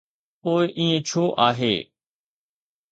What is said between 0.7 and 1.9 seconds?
ائين ڇو آهي؟